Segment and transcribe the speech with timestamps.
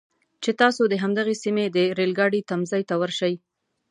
[0.43, 3.33] چې تاسو د همدغې سیمې د ریل ګاډي تمځي ته ورشئ.